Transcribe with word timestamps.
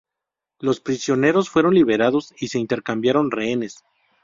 Los 0.59 0.79
prisioneros 0.79 1.51
fueron 1.51 1.75
liberados 1.75 2.33
y 2.39 2.47
se 2.47 2.57
intercambiaron 2.57 3.29
rehenes. 3.29 3.83